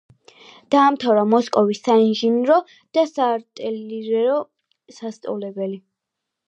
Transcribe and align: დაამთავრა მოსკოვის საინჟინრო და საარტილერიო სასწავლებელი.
დაამთავრა 0.75 1.25
მოსკოვის 1.33 1.81
საინჟინრო 1.89 2.57
და 2.99 3.05
საარტილერიო 3.13 4.43
სასწავლებელი. 4.99 5.81